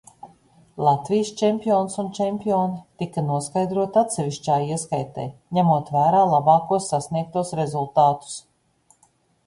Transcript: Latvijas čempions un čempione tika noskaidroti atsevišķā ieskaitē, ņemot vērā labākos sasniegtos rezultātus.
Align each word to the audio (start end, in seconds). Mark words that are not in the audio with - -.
Latvijas 0.85 1.29
čempions 1.41 1.97
un 2.03 2.09
čempione 2.19 2.81
tika 3.03 3.25
noskaidroti 3.27 4.03
atsevišķā 4.03 4.57
ieskaitē, 4.71 5.29
ņemot 5.59 5.95
vērā 6.01 6.27
labākos 6.35 6.93
sasniegtos 6.95 7.57
rezultātus. 7.65 8.41